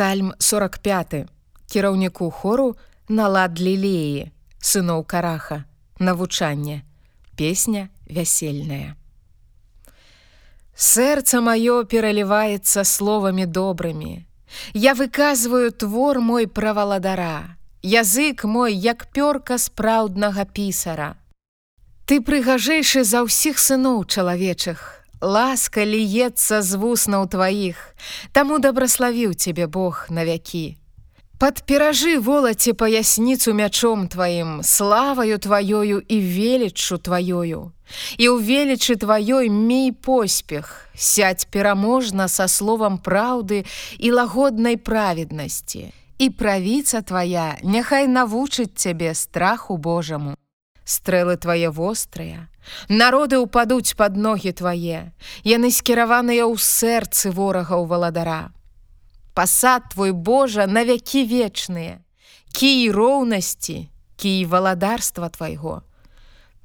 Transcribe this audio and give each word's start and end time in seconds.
Псальм 0.00 0.32
45 0.38 1.26
кіраўніку 1.68 2.30
хору 2.32 2.76
налад 3.12 3.60
лілеі 3.60 4.30
сыноў 4.64 5.04
караха. 5.04 5.64
Навучанне. 5.98 6.84
Песня 7.36 7.90
вясельная. 8.08 8.96
Сэрца 10.72 11.42
маё 11.44 11.84
пераліваецца 11.84 12.84
словамі 12.88 13.44
добрымі. 13.44 14.24
Я 14.72 14.94
выказваю 14.94 15.68
твор 15.70 16.20
мой 16.20 16.46
праваладара. 16.46 17.60
Язык 17.82 18.44
мой 18.44 18.72
як 18.72 19.04
пёрка 19.12 19.58
спраўднага 19.58 20.48
пісара. 20.48 21.20
Ты 22.08 22.24
прыгажэйшы 22.24 23.04
за 23.04 23.20
ўсіх 23.28 23.60
сыноў 23.60 24.08
чалавечых 24.08 24.99
ласка 25.20 25.84
ліецца 25.84 26.62
з 26.62 26.76
вуснаў 26.80 27.28
тваіх 27.28 27.76
Таму 28.32 28.58
дабраславіў 28.58 29.34
цябе 29.34 29.66
Бог 29.66 30.06
на 30.08 30.24
вякі 30.24 30.76
Падперажы 31.40 32.18
волаце 32.20 32.72
паясніцу 32.76 33.54
мячом 33.56 34.08
тваім 34.08 34.60
славаю 34.62 35.38
тваёю 35.40 36.00
і 36.04 36.16
веліччу 36.20 37.00
тваёю 37.00 37.72
і 38.20 38.24
ў 38.28 38.36
велічы 38.44 38.96
тваёй 39.00 39.48
мей 39.48 39.92
поспех 39.92 40.88
сядь 40.94 41.48
пераможна 41.48 42.28
са 42.28 42.48
словам 42.48 42.98
праўды 42.98 43.64
і 43.98 44.12
лагоднай 44.12 44.76
праведнасці 44.76 45.88
і 46.20 46.26
правіца 46.30 47.00
твая 47.00 47.56
няхай 47.64 48.04
навучыць 48.04 48.76
цябе 48.76 49.14
страху 49.14 49.76
Божаму 49.76 50.36
стрэлы 50.90 51.38
твае 51.38 51.70
вострыя 51.70 52.50
Народы 52.88 53.38
ўпадуць 53.40 53.96
пад 53.96 54.16
ногі 54.16 54.52
твае, 54.52 55.12
яны 55.44 55.68
скіраваныя 55.70 56.46
ў 56.46 56.54
сэрцы 56.58 57.32
ворага 57.34 57.76
ў 57.76 57.84
валадара. 57.86 58.52
Пасад 59.34 59.90
твой 59.94 60.12
Божа 60.12 60.66
на 60.66 60.84
вякі 60.84 61.24
вечныя, 61.26 62.00
кій 62.52 62.90
роўнасці, 62.90 63.88
кій 64.16 64.44
валадарства 64.46 65.30
твайго. 65.30 65.82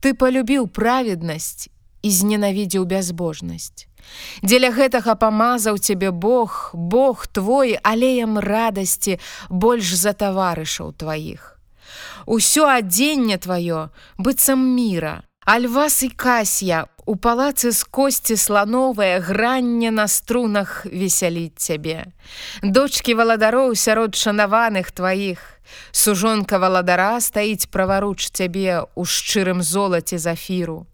Ты 0.00 0.12
полюбіў 0.14 0.68
праведнасць 0.68 1.68
і 2.02 2.10
зненавідзеў 2.10 2.84
бязбожнасць. 2.84 3.88
Дзеля 4.44 4.68
гэтага 4.68 5.16
памазаў 5.16 5.80
цябе 5.80 6.10
Бог, 6.12 6.74
Бог 6.74 7.24
твой 7.32 7.80
алеем 7.80 8.36
радасці 8.36 9.16
больш 9.48 9.96
за 9.96 10.12
таварышаў 10.12 10.92
тваіх. 10.92 11.53
Усё 12.26 12.68
адзенне 12.68 13.36
тваё 13.36 13.88
быццам 14.18 14.60
міра, 14.74 15.22
Альвас 15.44 16.02
і 16.02 16.08
касья 16.08 16.86
у 17.04 17.16
палацы 17.16 17.72
з 17.72 17.84
косці 17.84 18.36
слановая 18.36 19.20
гранне 19.20 19.90
на 19.90 20.08
струнах 20.08 20.86
весяліць 20.88 21.60
цябе. 21.60 22.08
Дочкі 22.62 23.14
валадароў 23.14 23.76
сярод 23.76 24.16
шанаваных 24.16 24.88
тваіх. 24.88 25.60
Сужонка 25.92 26.56
валадара 26.58 27.20
стаіць 27.20 27.68
праваруч 27.68 28.32
цябе 28.32 28.88
ў 28.96 29.04
шчырым 29.04 29.60
золаце 29.60 30.16
зафіру. 30.16 30.86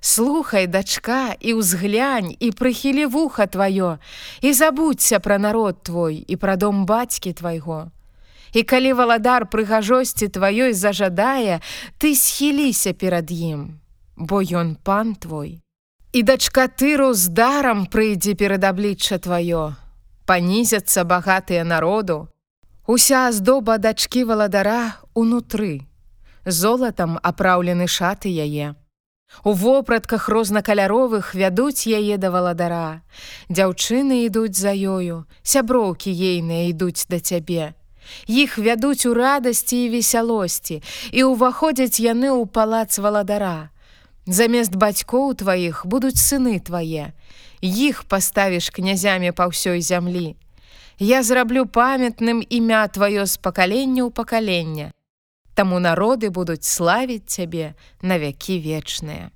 Слухай, 0.00 0.68
дачка, 0.68 1.34
і 1.40 1.58
ўзглянь 1.58 2.36
і 2.38 2.52
прыхілі 2.52 3.08
вуха 3.08 3.48
тваё, 3.48 3.98
і 4.44 4.52
забудься 4.52 5.18
пра 5.18 5.38
народ 5.40 5.82
твой 5.82 6.22
і 6.28 6.36
пра 6.36 6.60
дом 6.60 6.84
бацькі 6.84 7.32
твайго. 7.32 7.88
І 8.52 8.62
калі 8.62 8.92
валадар 8.92 9.46
прыгажосці 9.46 10.28
тваёй 10.28 10.72
зажадае, 10.72 11.60
ты 11.98 12.14
схіліся 12.14 12.92
перад 12.92 13.30
ім 13.30 13.80
бо 14.18 14.42
ён 14.42 14.76
пан 14.82 15.14
твой. 15.14 15.62
І 16.12 16.22
дачка 16.22 16.66
тыру 16.68 17.14
з 17.14 17.28
дарам 17.28 17.86
прыйдзе 17.86 18.34
перад 18.34 18.64
аблічча 18.64 19.18
тваё, 19.22 19.76
панізяцца 20.26 21.04
багатыя 21.04 21.64
народу. 21.64 22.28
Уся 22.86 23.28
аздоба 23.28 23.78
дачкі 23.78 24.24
валадара 24.24 24.98
унутры. 25.14 25.86
Золатам 26.44 27.18
апраўлены 27.22 27.86
шаты 27.86 28.32
яе. 28.32 28.74
У 29.44 29.52
вопратках 29.52 30.28
рознакаляровых 30.28 31.34
вядуць 31.34 31.84
яе 31.84 32.16
да 32.16 32.32
валадара. 32.32 33.04
Дзяўчыны 33.52 34.24
ідуць 34.24 34.56
за 34.56 34.72
ёю, 34.72 35.28
сяброўкі 35.44 36.08
ейныя 36.08 36.72
ідуць 36.72 37.04
да 37.12 37.20
цябе. 37.20 37.77
Іх 38.26 38.58
вядуць 38.58 39.06
у 39.06 39.14
радасці 39.14 39.76
і 39.76 39.88
весялосці, 39.94 40.82
і 41.12 41.20
ўваходзяць 41.32 42.00
яны 42.02 42.28
ў 42.32 42.46
палац 42.46 42.98
валадара. 42.98 43.70
Замест 44.26 44.76
бацькоў 44.76 45.32
тваіх 45.40 45.86
будуць 45.88 46.20
сыны 46.20 46.60
твае. 46.60 47.16
Іх 47.64 48.04
паставіш 48.04 48.68
князямі 48.70 49.32
па 49.32 49.48
ўсёй 49.48 49.80
зямлі. 49.80 50.36
Я 50.98 51.22
зраблю 51.22 51.64
памятным 51.64 52.42
імя 52.42 52.84
тваё 52.90 53.24
з 53.24 53.38
пакалення 53.38 54.04
ў 54.04 54.10
пакалення. 54.10 54.92
Таму 55.54 55.78
народы 55.78 56.30
будуць 56.30 56.66
славіць 56.66 57.26
цябе 57.26 57.74
на 58.02 58.18
вякі 58.18 58.58
вечныя. 58.58 59.30